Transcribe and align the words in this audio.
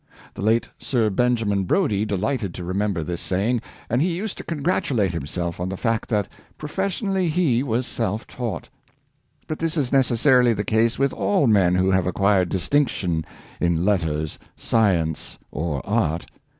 The 0.33 0.41
late 0.41 0.67
Sir 0.79 1.11
Benjamin 1.11 1.65
Brodie 1.65 2.05
delighted 2.05 2.55
to 2.55 2.63
remember 2.63 3.03
this 3.03 3.21
saying, 3.21 3.61
and 3.87 4.01
he 4.01 4.15
used 4.15 4.35
to 4.39 4.43
congratulate 4.43 5.11
himself 5.13 5.59
on 5.59 5.69
the 5.69 5.77
fact 5.77 6.09
that 6.09 6.27
profes 6.57 6.99
sionally 6.99 7.29
he 7.29 7.61
was 7.61 7.85
self 7.85 8.25
taught. 8.25 8.67
But 9.47 9.59
this 9.59 9.77
is 9.77 9.91
necessarily 9.91 10.53
the 10.55 10.63
case 10.65 10.97
with 10.97 11.13
all 11.13 11.45
men 11.45 11.75
who 11.75 11.91
have 11.91 12.07
acquired 12.07 12.49
distinction 12.49 13.23
in 13.59 13.85
let 13.85 13.99
ters, 14.01 14.39
science, 14.57 15.37
or 15.51 15.85
art. 15.85 16.25